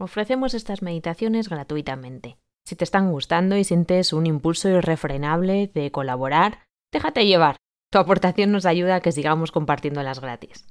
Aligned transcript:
Ofrecemos 0.00 0.54
estas 0.54 0.80
meditaciones 0.80 1.50
gratuitamente. 1.50 2.38
Si 2.66 2.74
te 2.74 2.84
están 2.84 3.12
gustando 3.12 3.56
y 3.56 3.64
sientes 3.64 4.14
un 4.14 4.24
impulso 4.24 4.70
irrefrenable 4.70 5.70
de 5.74 5.92
colaborar, 5.92 6.60
déjate 6.90 7.26
llevar. 7.26 7.56
Tu 7.92 7.98
aportación 7.98 8.50
nos 8.50 8.64
ayuda 8.64 8.96
a 8.96 9.00
que 9.00 9.12
sigamos 9.12 9.52
compartiéndolas 9.52 10.20
gratis. 10.20 10.66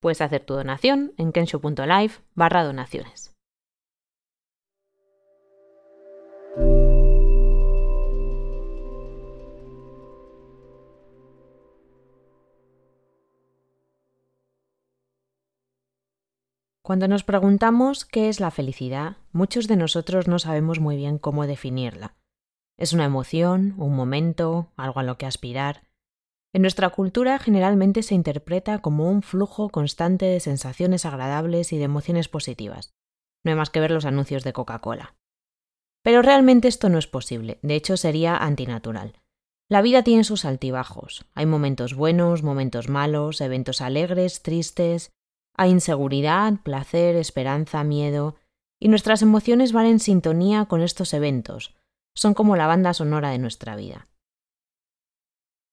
Puedes 0.00 0.20
hacer 0.20 0.44
tu 0.44 0.54
donación 0.54 1.12
en 1.16 1.30
kensho.live 1.30 2.14
barra 2.34 2.64
donaciones. 2.64 3.31
Cuando 16.92 17.08
nos 17.08 17.24
preguntamos 17.24 18.04
qué 18.04 18.28
es 18.28 18.38
la 18.38 18.50
felicidad, 18.50 19.16
muchos 19.32 19.66
de 19.66 19.76
nosotros 19.76 20.28
no 20.28 20.38
sabemos 20.38 20.78
muy 20.78 20.94
bien 20.94 21.16
cómo 21.16 21.46
definirla. 21.46 22.16
¿Es 22.76 22.92
una 22.92 23.06
emoción, 23.06 23.74
un 23.78 23.96
momento, 23.96 24.68
algo 24.76 25.00
a 25.00 25.02
lo 25.02 25.16
que 25.16 25.24
aspirar? 25.24 25.88
En 26.52 26.60
nuestra 26.60 26.90
cultura 26.90 27.38
generalmente 27.38 28.02
se 28.02 28.14
interpreta 28.14 28.80
como 28.80 29.08
un 29.08 29.22
flujo 29.22 29.70
constante 29.70 30.26
de 30.26 30.38
sensaciones 30.38 31.06
agradables 31.06 31.72
y 31.72 31.78
de 31.78 31.84
emociones 31.84 32.28
positivas. 32.28 32.92
No 33.42 33.52
hay 33.52 33.56
más 33.56 33.70
que 33.70 33.80
ver 33.80 33.92
los 33.92 34.04
anuncios 34.04 34.44
de 34.44 34.52
Coca-Cola. 34.52 35.14
Pero 36.02 36.20
realmente 36.20 36.68
esto 36.68 36.90
no 36.90 36.98
es 36.98 37.06
posible, 37.06 37.58
de 37.62 37.74
hecho 37.74 37.96
sería 37.96 38.36
antinatural. 38.36 39.14
La 39.66 39.80
vida 39.80 40.02
tiene 40.02 40.24
sus 40.24 40.44
altibajos. 40.44 41.24
Hay 41.34 41.46
momentos 41.46 41.94
buenos, 41.94 42.42
momentos 42.42 42.90
malos, 42.90 43.40
eventos 43.40 43.80
alegres, 43.80 44.42
tristes, 44.42 45.10
hay 45.54 45.70
inseguridad, 45.70 46.54
placer, 46.62 47.16
esperanza, 47.16 47.84
miedo, 47.84 48.36
y 48.80 48.88
nuestras 48.88 49.22
emociones 49.22 49.72
van 49.72 49.86
en 49.86 50.00
sintonía 50.00 50.64
con 50.64 50.82
estos 50.82 51.14
eventos, 51.14 51.74
son 52.14 52.34
como 52.34 52.56
la 52.56 52.66
banda 52.66 52.94
sonora 52.94 53.30
de 53.30 53.38
nuestra 53.38 53.76
vida. 53.76 54.08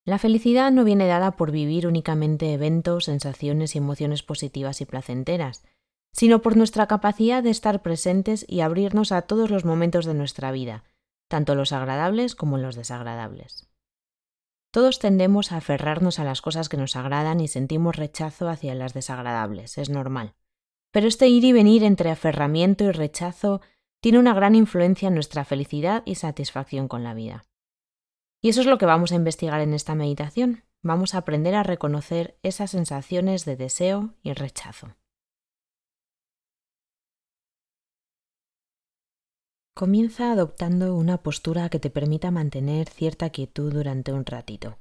La 0.06 0.18
felicidad 0.18 0.72
no 0.72 0.84
viene 0.84 1.08
dada 1.08 1.32
por 1.32 1.52
vivir 1.52 1.86
únicamente 1.86 2.54
eventos, 2.54 3.06
sensaciones 3.06 3.76
y 3.76 3.78
emociones 3.78 4.24
positivas 4.24 4.82
y 4.82 4.86
placenteras, 4.86 5.64
sino 6.14 6.42
por 6.42 6.58
nuestra 6.58 6.88
capacidad 6.88 7.44
de 7.44 7.52
estar 7.52 7.82
presentes 7.82 8.46
y 8.48 8.62
abrirnos 8.62 9.12
a 9.12 9.24
todos 9.24 9.52
los 9.52 9.66
momentos 9.66 10.06
de 10.06 10.16
nuestra 10.16 10.52
vida, 10.52 10.84
tanto 11.28 11.54
los 11.56 11.72
agradables 11.74 12.36
como 12.36 12.58
los 12.58 12.76
desagradables. 12.76 13.69
Todos 14.72 15.00
tendemos 15.00 15.52
a 15.52 15.58
aferrarnos 15.58 16.20
a 16.20 16.24
las 16.24 16.42
cosas 16.42 16.70
que 16.70 16.78
nos 16.78 16.96
agradan 16.96 17.40
y 17.40 17.48
sentimos 17.48 17.96
rechazo 17.96 18.50
hacia 18.50 18.76
las 18.76 18.94
desagradables, 18.94 19.78
es 19.78 19.90
normal. 19.90 20.36
Pero 20.92 21.08
este 21.08 21.28
ir 21.28 21.44
y 21.44 21.52
venir 21.52 21.84
entre 21.84 22.12
aferramiento 22.12 22.84
y 22.84 22.92
rechazo 22.92 23.62
tiene 24.00 24.20
una 24.20 24.34
gran 24.34 24.56
influencia 24.56 25.08
en 25.08 25.16
nuestra 25.16 25.44
felicidad 25.44 26.04
y 26.06 26.16
satisfacción 26.16 26.88
con 26.88 27.04
la 27.04 27.14
vida. 27.14 27.46
Y 28.42 28.50
eso 28.50 28.62
es 28.62 28.68
lo 28.68 28.78
que 28.78 28.86
vamos 28.86 29.12
a 29.12 29.16
investigar 29.16 29.60
en 29.62 29.74
esta 29.74 29.96
meditación. 29.96 30.64
Vamos 30.82 31.14
a 31.14 31.20
aprender 31.20 31.56
a 31.56 31.64
reconocer 31.64 32.38
esas 32.44 32.72
sensaciones 32.72 33.46
de 33.46 33.58
deseo 33.58 34.14
y 34.24 34.34
rechazo. 34.34 34.96
Comienza 39.80 40.34
adoptando 40.34 40.94
una 40.94 41.24
postura 41.24 41.70
que 41.70 41.80
te 41.80 41.90
permita 41.90 42.32
mantener 42.32 42.90
cierta 42.90 43.30
quietud 43.30 43.72
durante 43.72 44.12
un 44.12 44.26
ratito. 44.26 44.78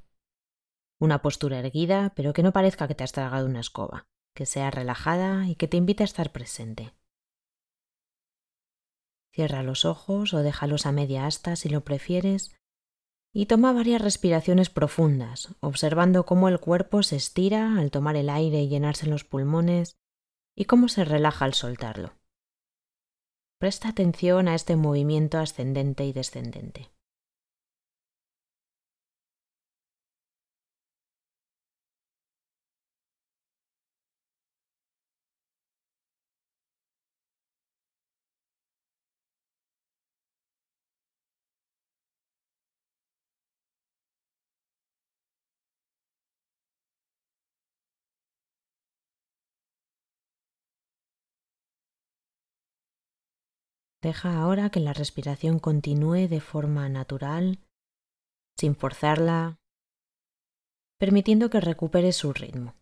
Una 0.99 1.21
postura 1.21 1.59
erguida, 1.59 2.11
pero 2.17 2.33
que 2.33 2.43
no 2.43 2.51
parezca 2.51 2.85
que 2.85 2.95
te 2.95 3.05
has 3.05 3.13
tragado 3.13 3.45
una 3.45 3.61
escoba, 3.61 4.09
que 4.35 4.45
sea 4.45 4.71
relajada 4.71 5.47
y 5.47 5.55
que 5.55 5.69
te 5.69 5.77
invite 5.77 6.03
a 6.03 6.11
estar 6.11 6.33
presente. 6.33 6.91
Cierra 9.33 9.63
los 9.63 9.85
ojos 9.85 10.33
o 10.33 10.39
déjalos 10.39 10.85
a 10.85 10.91
media 10.91 11.27
asta 11.27 11.55
si 11.55 11.69
lo 11.69 11.85
prefieres 11.85 12.53
y 13.33 13.45
toma 13.45 13.71
varias 13.71 14.01
respiraciones 14.01 14.69
profundas, 14.69 15.55
observando 15.61 16.25
cómo 16.25 16.49
el 16.49 16.59
cuerpo 16.59 17.03
se 17.03 17.15
estira 17.15 17.79
al 17.79 17.89
tomar 17.89 18.17
el 18.17 18.29
aire 18.29 18.63
y 18.63 18.67
llenarse 18.67 19.07
los 19.07 19.23
pulmones 19.23 19.95
y 20.57 20.65
cómo 20.65 20.89
se 20.89 21.05
relaja 21.05 21.45
al 21.45 21.53
soltarlo. 21.53 22.18
Presta 23.59 23.89
atención 23.89 24.47
a 24.47 24.55
este 24.55 24.77
movimiento 24.77 25.37
ascendente 25.37 26.05
y 26.05 26.13
descendente. 26.13 26.91
Deja 54.01 54.41
ahora 54.41 54.69
que 54.69 54.79
la 54.79 54.93
respiración 54.93 55.59
continúe 55.59 56.29
de 56.29 56.39
forma 56.39 56.87
natural, 56.87 57.59
sin 58.57 58.73
forzarla, 58.75 59.59
permitiendo 60.97 61.49
que 61.49 61.59
recupere 61.59 62.13
su 62.13 62.31
ritmo. 62.31 62.75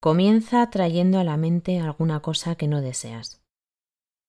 Comienza 0.00 0.70
trayendo 0.70 1.18
a 1.18 1.24
la 1.24 1.36
mente 1.36 1.80
alguna 1.80 2.20
cosa 2.20 2.54
que 2.54 2.68
no 2.68 2.80
deseas 2.80 3.39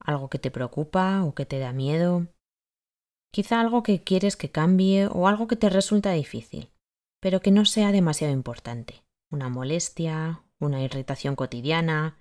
algo 0.04 0.30
que 0.30 0.40
te 0.40 0.52
preocupa 0.52 1.24
o 1.24 1.34
que 1.34 1.46
te 1.46 1.60
da 1.60 1.74
miedo, 1.74 2.28
quizá 3.32 3.62
algo 3.62 3.84
que 3.84 4.04
quieres 4.04 4.36
que 4.36 4.52
cambie 4.52 5.08
o 5.08 5.28
algo 5.28 5.48
que 5.48 5.56
te 5.56 5.70
resulta 5.70 6.12
difícil, 6.12 6.72
pero 7.20 7.40
que 7.40 7.52
no 7.52 7.66
sea 7.66 7.92
demasiado 7.92 8.34
importante, 8.34 9.04
una 9.30 9.50
molestia, 9.50 10.44
una 10.60 10.82
irritación 10.82 11.36
cotidiana, 11.36 12.18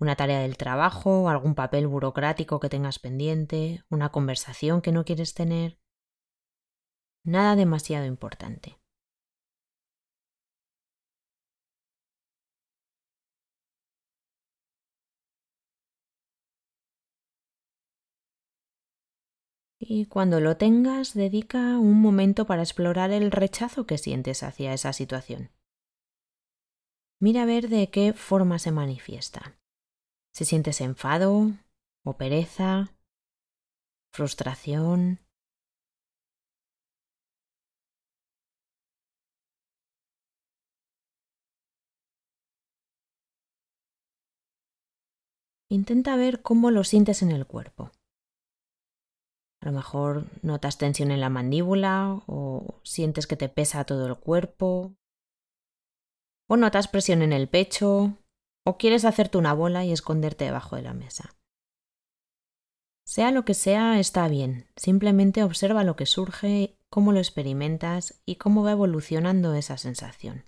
una 0.00 0.14
tarea 0.14 0.40
del 0.40 0.56
trabajo, 0.56 1.28
algún 1.28 1.54
papel 1.54 1.88
burocrático 1.88 2.60
que 2.60 2.68
tengas 2.68 2.98
pendiente, 2.98 3.84
una 3.88 4.10
conversación 4.10 4.80
que 4.80 4.92
no 4.92 5.04
quieres 5.04 5.34
tener. 5.34 5.78
Nada 7.24 7.56
demasiado 7.56 8.06
importante. 8.06 8.77
Y 19.80 20.06
cuando 20.06 20.40
lo 20.40 20.56
tengas, 20.56 21.14
dedica 21.14 21.78
un 21.78 22.00
momento 22.00 22.46
para 22.46 22.62
explorar 22.62 23.12
el 23.12 23.30
rechazo 23.30 23.86
que 23.86 23.96
sientes 23.96 24.42
hacia 24.42 24.72
esa 24.72 24.92
situación. 24.92 25.50
Mira 27.20 27.42
a 27.42 27.46
ver 27.46 27.68
de 27.68 27.88
qué 27.90 28.12
forma 28.12 28.58
se 28.58 28.72
manifiesta. 28.72 29.56
Si 30.32 30.44
sientes 30.44 30.80
enfado 30.80 31.52
o 32.04 32.16
pereza, 32.16 32.96
frustración. 34.12 35.20
Intenta 45.70 46.16
ver 46.16 46.42
cómo 46.42 46.70
lo 46.70 46.82
sientes 46.82 47.22
en 47.22 47.30
el 47.30 47.46
cuerpo. 47.46 47.92
A 49.60 49.66
lo 49.66 49.72
mejor 49.72 50.26
notas 50.42 50.78
tensión 50.78 51.10
en 51.10 51.20
la 51.20 51.30
mandíbula 51.30 52.22
o 52.26 52.80
sientes 52.84 53.26
que 53.26 53.36
te 53.36 53.48
pesa 53.48 53.84
todo 53.84 54.06
el 54.06 54.16
cuerpo. 54.16 54.94
O 56.48 56.56
notas 56.56 56.88
presión 56.88 57.22
en 57.22 57.32
el 57.32 57.48
pecho 57.48 58.16
o 58.64 58.78
quieres 58.78 59.04
hacerte 59.04 59.38
una 59.38 59.54
bola 59.54 59.84
y 59.84 59.92
esconderte 59.92 60.44
debajo 60.44 60.76
de 60.76 60.82
la 60.82 60.94
mesa. 60.94 61.34
Sea 63.04 63.30
lo 63.30 63.44
que 63.44 63.54
sea, 63.54 63.98
está 63.98 64.28
bien. 64.28 64.66
Simplemente 64.76 65.42
observa 65.42 65.82
lo 65.82 65.96
que 65.96 66.04
surge, 66.04 66.78
cómo 66.90 67.12
lo 67.12 67.18
experimentas 67.18 68.20
y 68.26 68.36
cómo 68.36 68.62
va 68.62 68.72
evolucionando 68.72 69.54
esa 69.54 69.78
sensación. 69.78 70.44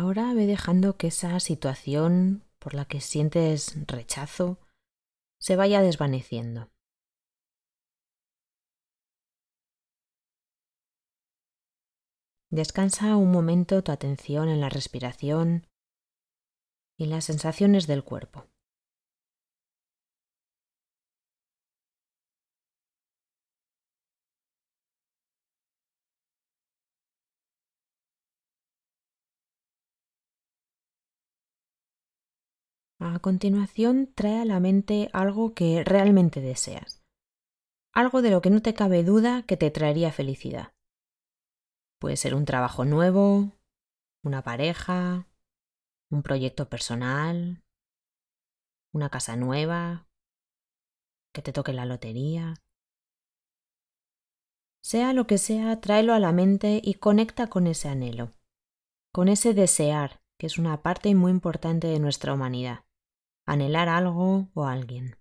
Ahora 0.00 0.32
ve 0.32 0.46
dejando 0.46 0.96
que 0.96 1.08
esa 1.08 1.40
situación 1.40 2.44
por 2.60 2.72
la 2.72 2.84
que 2.84 3.00
sientes 3.00 3.74
rechazo 3.88 4.60
se 5.40 5.56
vaya 5.56 5.82
desvaneciendo. 5.82 6.70
Descansa 12.48 13.16
un 13.16 13.32
momento 13.32 13.82
tu 13.82 13.90
atención 13.90 14.48
en 14.48 14.60
la 14.60 14.68
respiración 14.68 15.66
y 16.96 17.06
las 17.06 17.24
sensaciones 17.24 17.88
del 17.88 18.04
cuerpo. 18.04 18.46
A 33.00 33.20
continuación, 33.20 34.12
trae 34.12 34.40
a 34.40 34.44
la 34.44 34.58
mente 34.58 35.08
algo 35.12 35.54
que 35.54 35.84
realmente 35.84 36.40
deseas, 36.40 37.04
algo 37.92 38.22
de 38.22 38.30
lo 38.30 38.40
que 38.40 38.50
no 38.50 38.60
te 38.60 38.74
cabe 38.74 39.04
duda 39.04 39.44
que 39.44 39.56
te 39.56 39.70
traería 39.70 40.10
felicidad. 40.10 40.72
Puede 42.00 42.16
ser 42.16 42.34
un 42.34 42.44
trabajo 42.44 42.84
nuevo, 42.84 43.52
una 44.24 44.42
pareja, 44.42 45.28
un 46.10 46.24
proyecto 46.24 46.68
personal, 46.68 47.62
una 48.92 49.10
casa 49.10 49.36
nueva, 49.36 50.08
que 51.32 51.40
te 51.40 51.52
toque 51.52 51.72
la 51.72 51.86
lotería. 51.86 52.54
Sea 54.82 55.12
lo 55.12 55.28
que 55.28 55.38
sea, 55.38 55.80
tráelo 55.80 56.14
a 56.14 56.18
la 56.18 56.32
mente 56.32 56.80
y 56.82 56.94
conecta 56.94 57.46
con 57.46 57.68
ese 57.68 57.88
anhelo, 57.88 58.32
con 59.12 59.28
ese 59.28 59.54
desear, 59.54 60.20
que 60.36 60.46
es 60.46 60.58
una 60.58 60.82
parte 60.82 61.14
muy 61.14 61.30
importante 61.30 61.86
de 61.86 62.00
nuestra 62.00 62.32
humanidad, 62.32 62.87
anhelar 63.48 63.88
algo 63.88 64.48
o 64.52 64.64
alguien. 64.66 65.16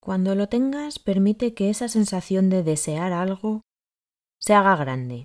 Cuando 0.00 0.34
lo 0.34 0.48
tengas, 0.48 0.98
permite 0.98 1.54
que 1.54 1.70
esa 1.70 1.88
sensación 1.88 2.50
de 2.50 2.62
desear 2.62 3.12
algo 3.12 3.62
se 4.38 4.54
haga 4.54 4.76
grande 4.76 5.24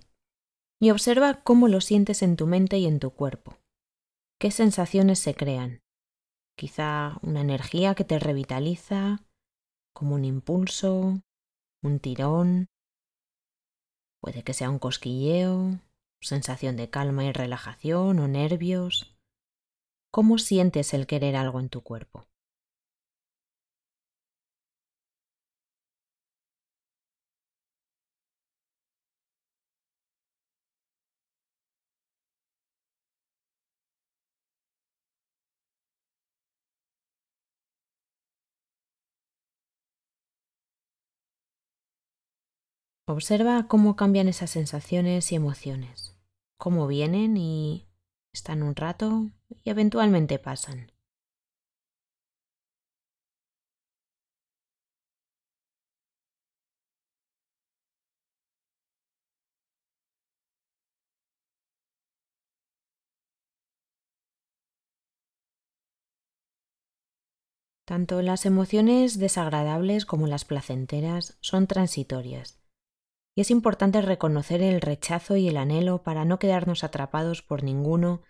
y 0.81 0.89
observa 0.89 1.43
cómo 1.43 1.67
lo 1.67 1.81
sientes 1.81 2.23
en 2.23 2.37
tu 2.37 2.47
mente 2.47 2.79
y 2.79 2.87
en 2.87 2.99
tu 2.99 3.11
cuerpo. 3.11 3.58
¿Qué 4.41 4.51
sensaciones 4.51 5.19
se 5.19 5.35
crean? 5.35 5.81
Quizá 6.55 7.19
una 7.23 7.41
energía 7.41 7.93
que 7.93 8.05
te 8.05 8.19
revitaliza, 8.19 9.25
como 9.93 10.15
un 10.15 10.23
impulso, 10.23 11.21
un 11.83 11.99
tirón. 11.99 12.67
Puede 14.21 14.43
que 14.45 14.53
sea 14.53 14.69
un 14.69 14.79
cosquilleo, 14.79 15.81
sensación 16.21 16.77
de 16.77 16.89
calma 16.89 17.25
y 17.25 17.33
relajación 17.33 18.19
o 18.19 18.29
nervios. 18.29 19.13
¿Cómo 20.09 20.37
sientes 20.37 20.93
el 20.93 21.05
querer 21.05 21.35
algo 21.35 21.59
en 21.59 21.67
tu 21.67 21.83
cuerpo? 21.83 22.28
Observa 43.11 43.65
cómo 43.67 43.95
cambian 43.95 44.27
esas 44.27 44.51
sensaciones 44.51 45.31
y 45.31 45.35
emociones, 45.35 46.15
cómo 46.57 46.85
vienen 46.85 47.37
y 47.37 47.87
están 48.31 48.61
un 48.61 48.75
rato 48.75 49.31
y 49.49 49.71
eventualmente 49.71 50.37
pasan. 50.37 50.91
Tanto 67.85 68.21
las 68.21 68.45
emociones 68.45 69.17
desagradables 69.17 70.05
como 70.05 70.27
las 70.27 70.45
placenteras 70.45 71.39
son 71.41 71.65
transitorias 71.65 72.58
es 73.41 73.51
importante 73.51 74.01
reconocer 74.01 74.61
el 74.61 74.81
rechazo 74.81 75.37
y 75.37 75.47
el 75.47 75.57
anhelo 75.57 76.03
para 76.03 76.25
no 76.25 76.39
quedarnos 76.39 76.83
atrapados 76.83 77.41
por 77.41 77.63
ninguno, 77.63 78.21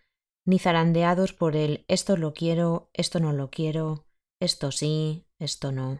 ni 0.45 0.59
zarandeados 0.59 1.33
por 1.33 1.55
el 1.55 1.85
esto 1.87 2.17
lo 2.17 2.33
quiero, 2.33 2.89
esto 2.93 3.19
no 3.19 3.33
lo 3.33 3.49
quiero, 3.49 4.05
esto 4.39 4.71
sí, 4.71 5.25
esto 5.39 5.71
no. 5.71 5.99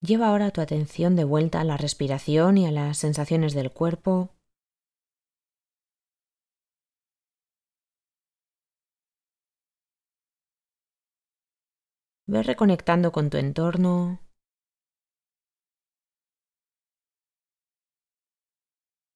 Lleva 0.00 0.28
ahora 0.28 0.50
tu 0.50 0.60
atención 0.60 1.14
de 1.14 1.24
vuelta 1.24 1.60
a 1.60 1.64
la 1.64 1.76
respiración 1.76 2.58
y 2.58 2.66
a 2.66 2.72
las 2.72 2.98
sensaciones 2.98 3.54
del 3.54 3.70
cuerpo 3.70 4.30
Ve 12.32 12.42
reconectando 12.42 13.12
con 13.12 13.28
tu 13.28 13.36
entorno. 13.36 14.18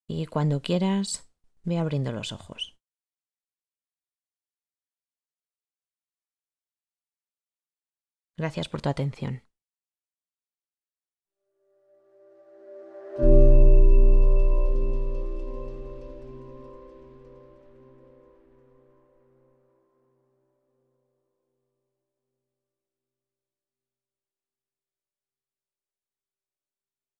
Y 0.07 0.27
cuando 0.27 0.61
quieras, 0.61 1.27
ve 1.65 1.79
abriendo 1.79 2.13
los 2.13 2.33
ojos. 2.33 2.77
Gracias 8.37 8.69
por 8.69 8.83
tu 8.83 8.91
atención. 8.91 9.43